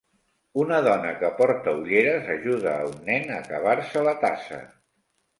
[0.61, 4.59] Una dona que porta olleres ajuda un nen a acabar-se la tassa